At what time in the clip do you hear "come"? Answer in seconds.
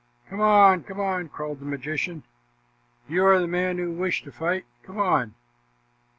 0.31-0.39, 0.81-0.99, 4.83-4.97